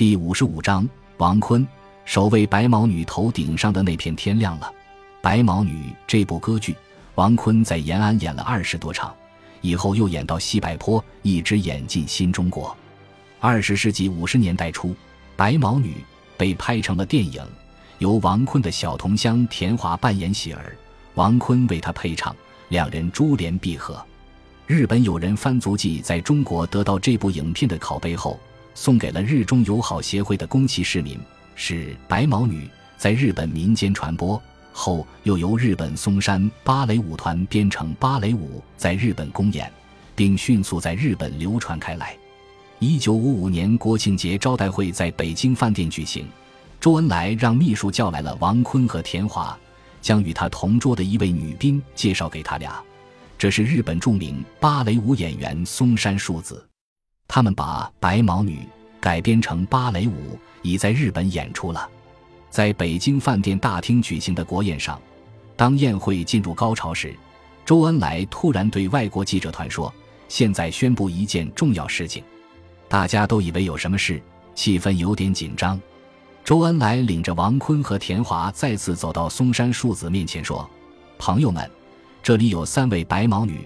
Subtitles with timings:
[0.00, 1.68] 第五十五章，王坤
[2.06, 4.72] 守卫白毛女头顶上的那片天亮了。
[5.20, 6.74] 白毛女这部歌剧，
[7.16, 9.14] 王坤在延安演了二十多场，
[9.60, 12.74] 以后又演到西柏坡，一直演进新中国。
[13.40, 14.96] 二十世纪五十年代初，
[15.36, 15.96] 白毛女
[16.38, 17.46] 被拍成了电影，
[17.98, 20.74] 由王坤的小同乡田华扮演喜儿，
[21.12, 22.34] 王坤为她配唱，
[22.70, 24.02] 两人珠联璧合。
[24.66, 28.40] 日本友人番足迹在中国得到这部影片的拷贝后。
[28.74, 31.18] 送给了日中友好协会的宫崎市民，
[31.54, 34.40] 是白毛女在日本民间传播
[34.72, 39.70] 后，又由日本松山芭蕾舞团编成芭蕾舞在日本公演，
[40.14, 42.16] 并迅速在日本流传开来。
[42.78, 46.26] 一九五五年国庆节招待会在北京饭店举行，
[46.80, 49.58] 周恩来让秘书叫来了王坤和田华，
[50.00, 52.82] 将与他同桌的一位女宾介绍给他俩，
[53.36, 56.69] 这是日本著名芭蕾舞演员松山树子。
[57.32, 58.56] 他们把《白毛女》
[58.98, 61.88] 改编成芭蕾舞，已在日本演出了。
[62.50, 65.00] 在北京饭店大厅举行的国宴上，
[65.54, 67.14] 当宴会进入高潮时，
[67.64, 69.94] 周恩来突然对外国记者团说
[70.28, 72.20] ：“现在宣布一件重要事情。”
[72.90, 74.20] 大家都以为有什么事，
[74.56, 75.80] 气氛有点紧张。
[76.42, 80.68] 周恩来领着王坤和田华再次走到松山树子面前说
[81.16, 81.70] ：“朋友们，
[82.24, 83.60] 这里有三位白毛女。”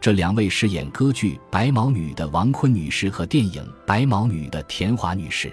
[0.00, 5.52] 这两位饰演歌剧《白毛女》的王坤女士和电影《白毛女》的田华女士，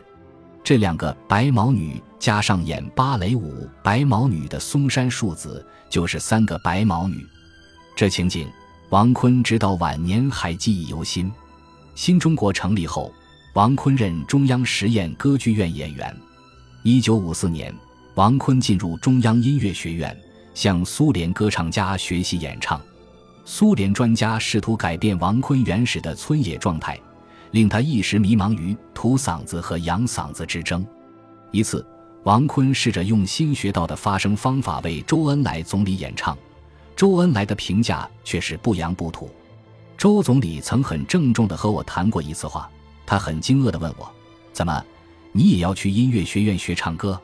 [0.63, 7.25] 这两个白毛女加上演芭蕾舞《白毛女》的松山树子，就是三个白毛女。
[7.95, 8.47] 这情景，
[8.89, 11.31] 王坤直到晚年还记忆犹新。
[11.95, 13.11] 新中国成立后，
[13.53, 16.15] 王坤任中央实验歌剧院演员。
[16.83, 17.73] 一九五四年，
[18.13, 20.15] 王坤进入中央音乐学院，
[20.53, 22.79] 向苏联歌唱家学习演唱。
[23.45, 26.97] 苏联专家试图改变王坤原始的村野状态，
[27.51, 30.85] 令他一时迷茫于吐嗓子和扬嗓子之争。
[31.51, 31.85] 一次，
[32.23, 36.37] 王坤试着用新学到的发声方法为周恩来总理演唱，
[36.95, 39.29] 周恩来的评价却是不扬不吐。
[39.97, 42.69] 周总理曾很郑重地和我谈过一次话，
[43.05, 44.09] 他很惊愕地问我
[44.53, 44.83] ：“怎么，
[45.33, 47.19] 你也要去音乐学院学唱歌？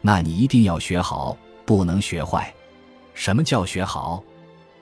[0.00, 2.52] 那你一定要学好，不能学坏。
[3.14, 4.22] 什么叫学好？”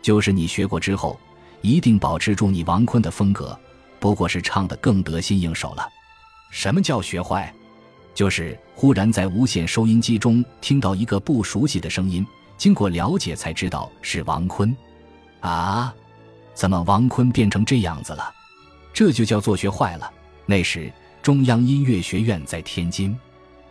[0.03, 1.19] 就是你学过之后，
[1.61, 3.59] 一定保持住你王坤的风格，
[3.99, 5.89] 不过是唱得更得心应手了。
[6.51, 7.53] 什么叫学坏？
[8.15, 12.27] 就是忽然在无线收音机中听到一个不熟悉的声音，
[12.59, 14.77] 经过了解才知道是王坤。
[15.41, 15.95] 啊，
[16.55, 18.35] 怎么王坤变成这样子了？
[18.93, 20.11] 这就叫做学坏了。
[20.45, 23.17] 那时中央音乐学院在天津，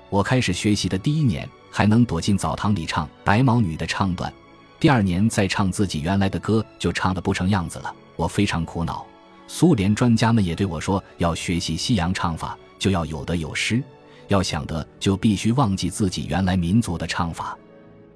[0.09, 4.33] 我开始学习的第一年，还能躲进澡堂里唱《白毛女》的唱段。
[4.79, 7.93] 第二年再唱自己原来的歌，就唱得不成样子了。
[8.15, 9.05] 我非常苦恼。
[9.45, 13.83] 苏联专家们也对我说，要学习西洋唱法，就要有得有失，
[14.29, 17.57] 要想得就必须忘记自己原来民族的唱法。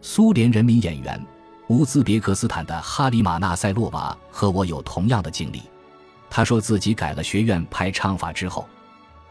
[0.02, 1.22] 苏联人民演员
[1.68, 5.64] 乌兹别克斯坦的哈里马纳塞洛娃和我有同样的经历。
[6.30, 8.66] 他说自己改了学院派唱法之后，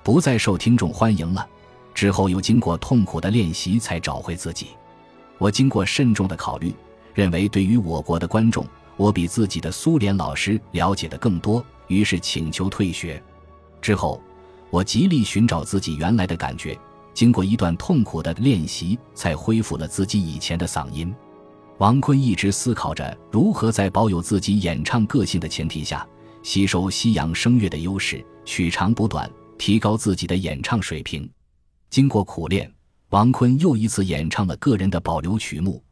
[0.03, 1.47] 不再受听众欢迎了。
[1.94, 4.69] 之后又经过痛苦的练习才找回自己。
[5.38, 6.75] 我经过慎重的考虑。
[7.14, 13.22] 认为对于我国的观众，我比自己的苏联老师了解的更多，于是请求退学。
[13.80, 14.20] 之后，
[14.70, 16.78] 我极力寻找自己原来的感觉，
[17.12, 21.14] 经过一段痛苦的练习，才恢复了自己以前的嗓音。
[21.78, 26.06] 王坤一直思考着如何在保有自己演唱个性的前提下，
[26.42, 29.28] 吸收西洋声乐的优势，取长补短，
[29.58, 31.28] 提高自己的演唱水平。
[31.90, 32.72] 经过苦练，
[33.10, 35.82] 王坤又一次演唱了个人的保留曲目。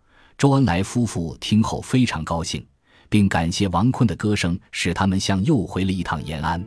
[0.40, 2.64] 周恩来夫妇听后非常高兴，
[3.10, 6.64] 并感谢王坤的歌声使他们像又回了一趟延安。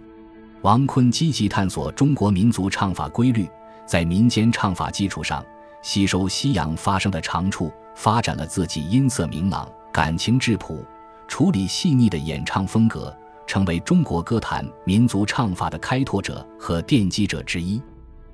[0.61, 3.49] 王坤积极探索中国民族唱法规律，
[3.87, 5.43] 在民间唱法基础上
[5.81, 10.85] 吸收西洋发声的长处，发展了自己音色明朗、感情质朴、
[11.27, 13.11] 处理细腻的演唱风格，
[13.47, 17.81] 成为中国歌坛民族唱法的开拓者和奠基者之一。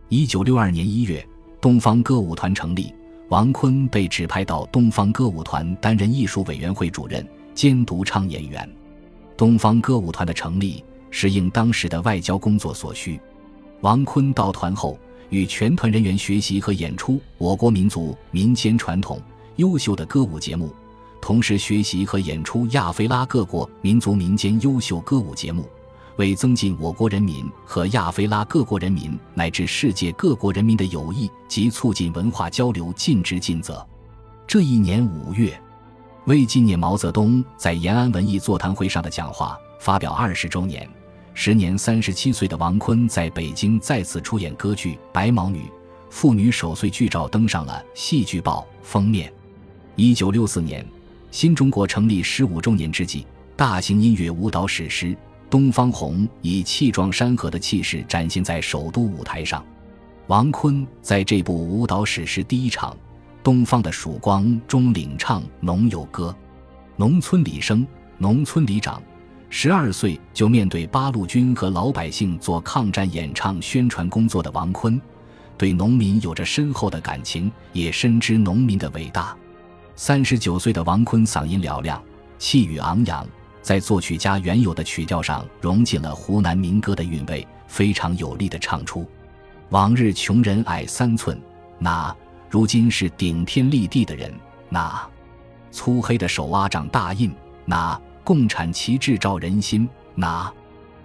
[0.10, 1.26] 一九六二年一月，
[1.62, 2.94] 东方歌舞团成立。
[3.30, 7.24] 王坤被指派到东方歌舞团担任艺术委员会主任，
[7.54, 8.68] 兼独唱演员。
[9.38, 13.22] 东方歌舞团的成立是应当时的外交工作所需。
[13.82, 14.98] 王坤到团后，
[15.30, 19.22] 与全团人员学习和演出我国民族民间传统
[19.58, 20.74] 优秀的歌舞节目，
[21.22, 25.70] 同时学习和演出亚非拉各国民族民间优秀歌舞节目。
[26.20, 33.88] 为增进我国人民和亚非拉各国人民乃至世界各国人民的友谊及促进文化交流尽职尽责。
[34.46, 35.58] 这一年五月，
[36.26, 40.86] 为纪念毛泽东在延安文艺座谈会上的讲话发表二十周年，
[41.34, 45.60] 时年三十七岁的王坤在北京再次出演歌剧《白毛女》，
[46.10, 49.32] 妇女守岁剧照登上了《戏剧报》封面。
[49.96, 50.86] 一九六四年，
[51.32, 53.26] 新中国成立十五周年之际，
[53.56, 55.06] 大型音乐舞蹈史诗
[55.50, 59.66] 《东方红》以气壮山河的气势展现在首都舞台上。
[60.28, 62.92] 王坤在这部舞蹈史诗第一场
[63.44, 66.36] 《东方的曙光》中领唱《农友歌》，
[66.96, 67.86] 农村里生，
[68.18, 69.02] 农村里长。
[69.50, 75.02] 十二岁就面对八路军和老百姓做抗战演唱宣传工作的王坤，
[75.58, 79.36] 对农民有着深厚的感情，也深知农民的伟大。
[79.96, 82.00] 三十九岁的王坤嗓音嘹亮，
[82.38, 83.28] 气宇昂扬，
[83.70, 89.08] 在作曲家原有的曲调上融进了湖南民歌的韵味，非常有力地唱出
[89.70, 91.40] ：“往日穷人矮三寸，
[91.78, 92.12] 那
[92.50, 94.34] 如今是顶天立地的人，
[94.70, 95.08] 那
[95.70, 97.32] 粗黑的手挖长大印，
[97.64, 100.52] 那。”共产旗帜照人心，那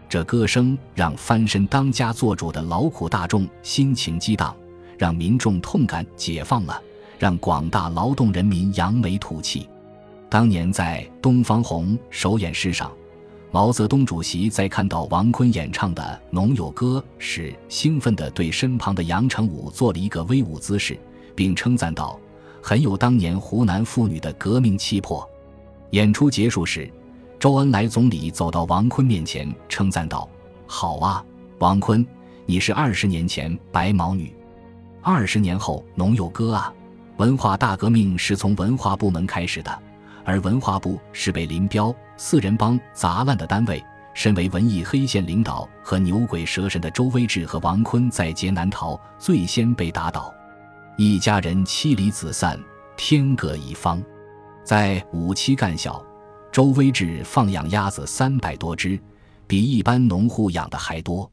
[0.08, 4.56] 这歌声让翻身当家做主的劳苦大众心情激荡，
[4.98, 6.82] 让民众痛感解放了，
[7.18, 9.68] 让广大劳动人民扬眉吐气。
[10.34, 12.90] 当年在《东方红》首演式上，
[13.52, 20.98] 毛泽东主席在看到王坤演唱的《农友歌》时，兴奋地对身旁的杨成武做了一个威武姿势，
[21.36, 22.18] 并称赞道
[22.60, 25.24] ：“很有当年湖南妇女的革命气魄。”
[25.90, 26.90] 演出结束时。
[27.38, 30.28] 周恩来总理走到王坤面前，称赞道
[30.66, 31.24] ：“好啊，
[31.60, 32.04] 王坤，
[32.44, 34.34] 你是二十年前白毛女，
[35.00, 36.74] 二十年后农友歌啊！
[37.18, 39.78] 文化大革命是从文化部门开始的，
[40.24, 43.84] 而文化部是被林彪四人帮砸烂的单位。
[44.14, 50.32] 身为文艺黑线领导和牛鬼蛇神的周威志和王坤在劫难逃，最先被打倒，
[50.96, 52.56] 一家人妻离子散，
[52.96, 54.00] 天各一方，
[54.62, 56.00] 在五七干校。”
[56.52, 58.96] 周威志放养鸭子三百多只，
[59.48, 61.28] 比一般农户养的还多。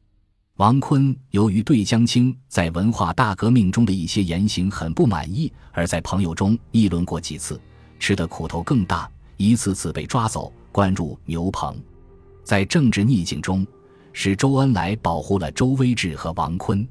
[0.56, 7.62] 王坤由于对江青在文化大革命中的一些言行很不满意，而在朋友中议论过几次，
[8.02, 9.08] 吃的苦头更大，
[9.38, 11.80] 一次次被抓走，关入牛棚。
[12.44, 13.66] 在政治逆境中，
[14.12, 16.86] 是周恩来保护了周威志和王坤。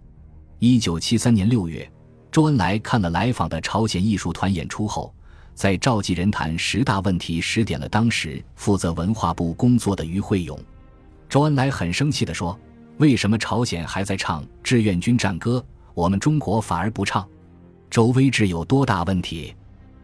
[0.60, 1.90] 一九七三年六月，
[2.30, 5.12] 周恩来看了来访的朝鲜艺术团演出后。
[5.52, 10.58] 在召集人谈十大问题时，点了当时负责文化部工作的于会勇。
[11.28, 12.58] 周恩来很生气地说
[12.98, 17.28] ：“为什么朝鲜还在唱志愿军战歌，我们中国反而不唱？
[17.90, 19.52] 周威志有多大问题？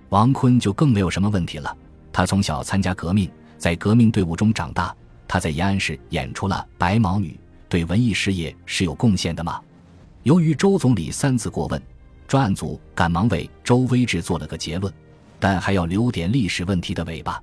[0.08, 1.76] 王坤就更没有什么问题了。
[2.12, 4.94] 他从小参加革命，在革命队伍中长大。
[5.28, 7.28] 他在延安时演出了《白毛女》，
[7.68, 9.60] 对文艺事业是有贡献的吗？”
[10.22, 11.82] 由于周总理三次过问，
[12.26, 14.92] 专案组赶忙为周威志做了个结论。
[15.38, 17.38] 但还要留点历史问题的尾巴。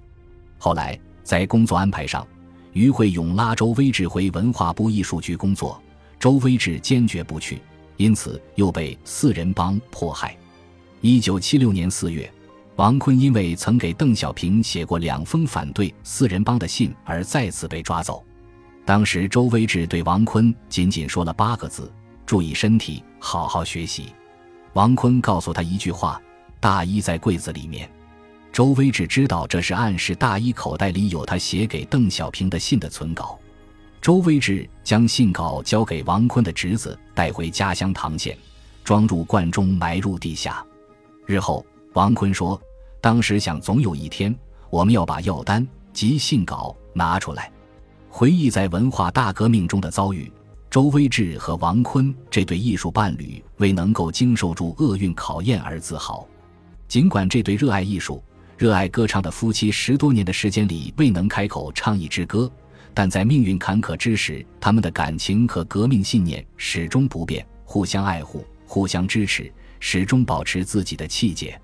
[0.58, 2.26] 后来在工作安排上，
[2.72, 5.80] 于会勇拉周威志回文化部艺术局工作，
[6.20, 7.62] 周威志坚决不去，
[7.98, 10.36] 因此又被四人帮迫害。
[11.02, 12.28] 一九七六年四月，
[12.76, 18.24] 王坤因为曾给邓小平写过两封反对四人帮的信而再次被抓走。
[18.86, 21.92] 当时周威志对王坤仅仅说了八个字
[22.26, 24.14] ：“注意身体，好好学习。”
[24.74, 26.22] 王坤告诉他一句话。
[26.60, 27.92] 大衣在柜子里面，
[28.50, 33.38] 周威志知道这是暗示大衣口袋里有他写给邓小平的信的存稿。
[34.00, 38.38] 周威志将信稿交给王坤的侄子，带回家乡唐县，
[38.82, 40.66] 装入罐中埋入地下。
[41.26, 42.60] 日后，王坤说
[43.00, 44.36] ：“当时想，总有一天
[44.70, 47.52] 我们要把药单及信稿拿出来，
[48.10, 50.32] 回忆在文化大革命中的遭遇。”
[50.72, 56.28] 周威志和王坤这对艺术伴侣为能够经受住厄运考验而自豪。
[56.88, 58.24] 尽管这对热爱艺术、
[58.58, 62.52] 热爱歌唱的夫妻十多年的时间里未能开口唱一支歌，
[62.92, 71.62] 但在命运坎坷之时，他们的感情和革命信念始终不变，互相爱护、互相支持，始终保持自己的气节。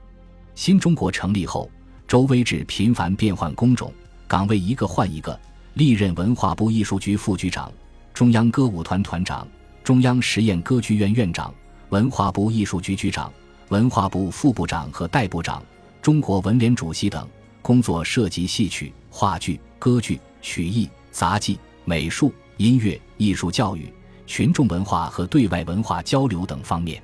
[0.59, 1.71] 新中国成立后，
[2.05, 3.93] 周威志频繁变换工种，
[4.27, 5.39] 岗位一个换一个，
[5.75, 7.71] 历任文化部艺术局副局长、
[8.13, 9.47] 中央歌舞团团长、
[9.85, 11.55] 中央实验歌剧院院长、
[11.91, 13.31] 文化部艺术局局长。
[13.69, 15.63] 文化部副部长和代部长、
[16.01, 17.25] 中国文联主席等
[17.61, 23.89] 工作涉及戏曲、话剧、歌剧、曲艺、杂技、美术、音乐、艺术教育、
[24.27, 27.01] 群众文化和对外文化交流等方面。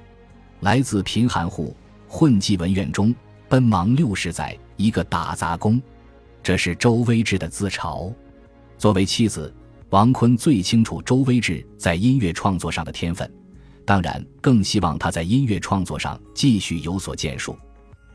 [0.59, 1.74] 来自贫寒户，
[2.05, 3.15] 混迹文苑中，
[3.47, 5.81] 奔忙六十载，一个打杂工。
[6.43, 8.13] 这是周威志的自嘲。
[8.77, 9.53] 作为妻子，
[9.89, 13.31] 王坤最清楚周威志在音乐创作上的天分。
[13.85, 17.55] 当然，更希望他在音乐创作上继续有所建树。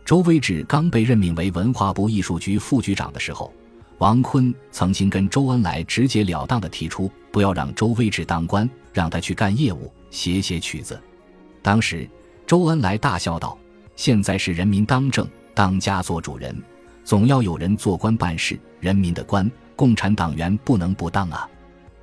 [0.05, 3.53] 周威志刚被任命为文化部艺术局副局长的时候，
[3.99, 11.01] 王坤曾经跟周恩来直截了当地提出，不要让周威志当官，让他去干业务，写写曲子。
[11.63, 12.09] 当时，
[12.47, 13.57] 周恩来大笑道
[14.01, 16.57] ：“现在是人民当政，当家做主人，
[17.05, 18.59] 总要有人做官办事。
[18.81, 21.47] 人民的官，共产党员不能不当啊！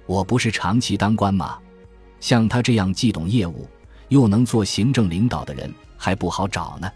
[0.05, 1.57] 我不是长期当官吗？
[2.19, 3.67] 像他这样既懂业务，
[4.09, 6.87] 又能做行政领导的人，还不好找呢。”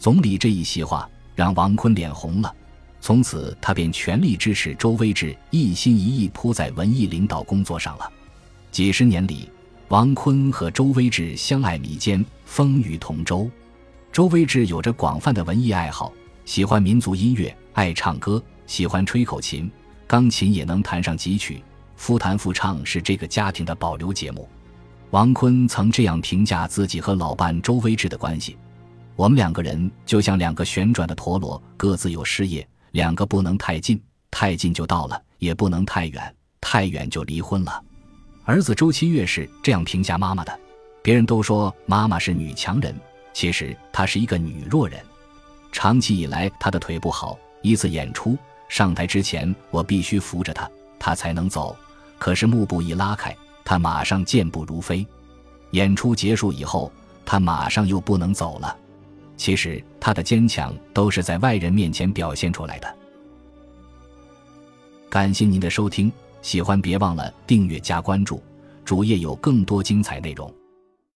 [0.00, 2.52] 总理这一席话让王坤脸红了。
[3.00, 8.10] 从此，他便全力支持周威志，一心一意扑在文艺领导工作上了。
[8.72, 9.48] 几十年里，
[9.86, 13.48] 王坤和周威志相爱弥坚，风雨同舟。
[14.12, 16.12] 周威志有着广泛的文艺爱好，
[16.44, 19.70] 喜欢民族音乐，爱唱歌，喜欢吹口琴，
[20.06, 21.64] 钢琴也能弹上几曲。
[21.96, 24.46] 夫弹妇唱是这个家庭的保留节目。
[25.12, 28.58] 王坤曾这样评价自己和老伴周威志的关系
[29.16, 33.98] ：“我们两个人就像两个旋转的陀螺，各自有事业。”两个不能太近，
[34.30, 37.82] 太近就到了；也不能太远，太远就离婚了。
[38.44, 40.60] 儿子周七月是这样评价妈妈的：
[41.02, 42.94] 别人都说妈妈是女强人，
[43.32, 45.00] 其实她是一个女弱人。
[45.70, 48.36] 长期以来，她的腿不好，一次演出
[48.68, 51.76] 上台之前，我必须扶着她，她才能走。
[52.18, 55.06] 可是幕布一拉开，她马上健步如飞。
[55.70, 56.92] 演出结束以后，
[57.24, 58.76] 她马上又不能走了。
[59.36, 62.96] 其实她的坚强都是在外人面前表现出来的。
[65.08, 66.12] 感谢您的收听，
[66.42, 68.42] 喜欢别忘了订阅加关注，
[68.84, 70.52] 主页有更多精彩内容。